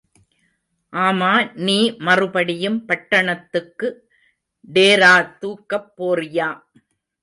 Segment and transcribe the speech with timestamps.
[0.93, 1.29] ஆமா,
[1.57, 3.89] நீ மறுபடியும் பட்டணத்துக்கு
[4.73, 6.49] டேரா தூக்கப் போறியா.